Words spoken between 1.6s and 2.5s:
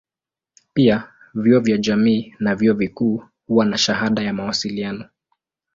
jamii